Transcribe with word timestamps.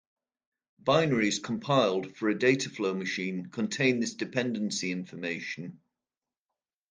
Binaries 0.83 1.39
compiled 1.43 2.15
for 2.17 2.27
a 2.27 2.33
dataflow 2.33 2.97
machine 2.97 3.49
contain 3.51 3.99
this 3.99 4.15
dependency 4.15 4.91
information. 4.91 5.79